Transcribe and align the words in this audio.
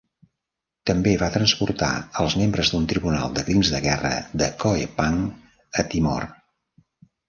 També 0.89 1.13
va 1.23 1.29
transportar 1.35 1.91
els 2.25 2.37
membres 2.41 2.73
d'un 2.73 2.89
tribunal 2.95 3.37
de 3.39 3.47
crims 3.53 3.73
de 3.77 3.85
guerra 3.87 4.17
de 4.45 4.51
Koepang 4.67 5.25
a 5.85 5.91
Timor. 5.95 6.31